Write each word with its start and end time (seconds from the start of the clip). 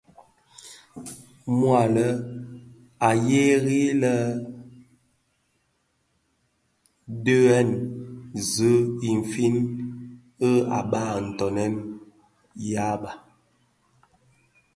Mua 1.57 1.75
a 1.83 1.91
lè 1.95 2.07
a 3.07 3.09
gheri 3.25 3.81
lè 4.01 4.15
dhib 7.23 7.45
a 7.57 7.59
bhen 7.59 7.69
i 8.39 8.41
zi 8.53 8.71
infin 9.11 9.55
i 10.49 10.49
bagha 10.91 11.19
ntoňèn 11.27 11.73
dhyaba. 12.61 13.11